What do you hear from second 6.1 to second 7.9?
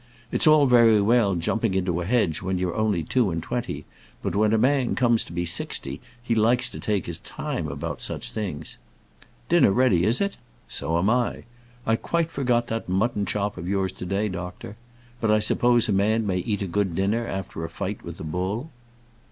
he likes to take his time